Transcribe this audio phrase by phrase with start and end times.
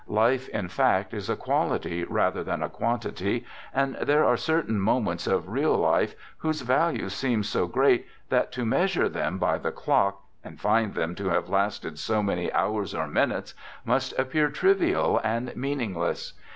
[0.07, 5.27] Life, in fact, is a quality rather than a| quantity, and there are certain moments
[5.27, 9.71] of real life [whose value seems so great that to measure them by |<' the
[9.71, 12.51] clock, and find them to have lasted so many?
[12.51, 13.53] hours or minutes,
[13.85, 16.33] must appear trivial and meaning 1 less.